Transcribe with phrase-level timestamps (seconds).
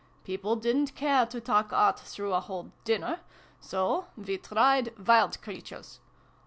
[0.23, 3.19] People didn't care to talk Art through a whole dinner;
[3.59, 5.99] so we tried Wild Creatures.